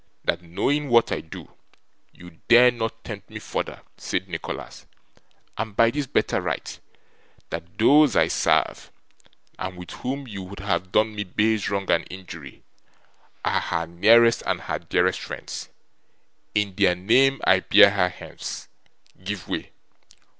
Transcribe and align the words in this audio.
That, 0.23 0.41
knowing 0.41 0.89
what 0.89 1.11
I 1.11 1.21
do, 1.21 1.53
you 2.11 2.39
dare 2.47 2.71
not 2.71 3.03
tempt 3.03 3.29
me 3.29 3.37
further,' 3.37 3.83
said 3.97 4.27
Nicholas, 4.27 4.87
'and 5.59 5.75
by 5.75 5.91
this 5.91 6.07
better 6.07 6.41
right; 6.41 6.79
that 7.51 7.77
those 7.77 8.15
I 8.15 8.27
serve, 8.27 8.91
and 9.59 9.77
with 9.77 9.91
whom 9.91 10.27
you 10.27 10.41
would 10.41 10.59
have 10.61 10.91
done 10.91 11.13
me 11.13 11.23
base 11.23 11.69
wrong 11.69 11.91
and 11.91 12.07
injury, 12.09 12.63
are 13.45 13.61
her 13.61 13.85
nearest 13.85 14.41
and 14.47 14.61
her 14.61 14.79
dearest 14.79 15.19
friends. 15.19 15.69
In 16.55 16.73
their 16.75 16.95
name 16.95 17.39
I 17.45 17.59
bear 17.59 17.91
her 17.91 18.09
hence. 18.09 18.69
Give 19.23 19.47
way! 19.47 19.69